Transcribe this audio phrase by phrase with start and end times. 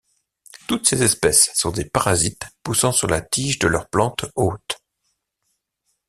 [0.67, 4.79] Toutes ces espèces sont des parasites poussant sur la tige de leur plante hôte.